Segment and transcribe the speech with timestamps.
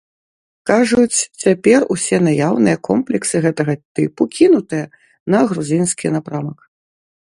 [0.69, 4.85] Кажуць, цяпер усе наяўныя комплексы гэтага тыпу кінутыя
[5.35, 6.59] на грузінскі напрамак.